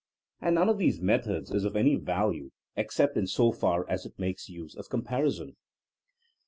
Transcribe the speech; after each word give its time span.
And 0.41 0.55
none 0.55 0.67
of 0.67 0.79
these 0.79 0.99
methods 0.99 1.51
is 1.51 1.63
of 1.63 1.75
any 1.75 1.93
value 1.93 2.49
ex 2.75 2.95
cept 2.95 3.17
in 3.17 3.27
so 3.27 3.51
far 3.51 3.87
as 3.87 4.03
it 4.03 4.17
makes 4.17 4.49
use 4.49 4.73
of 4.75 4.89
comparison. 4.89 5.57